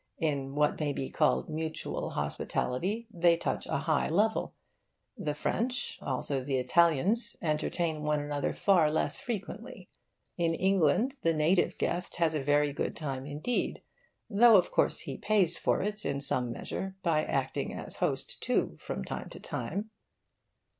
[0.17, 4.55] In what may be called mutual hospitality they touch a high level.
[5.15, 9.89] The French, also the Italians, entertain one another far less frequently.
[10.39, 13.83] In England the native guest has a very good time indeed
[14.27, 18.75] though of course he pays for it, in some measure, by acting as host too,
[18.79, 19.91] from time to time.